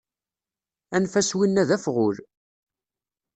Anef-as 0.95 1.29
win-a 1.37 1.63
d 1.69 1.71
afɣul 1.75 2.17